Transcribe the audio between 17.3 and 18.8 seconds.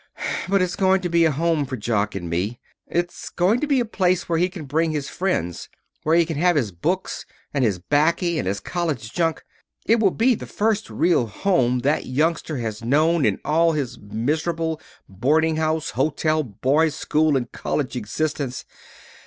and college existence.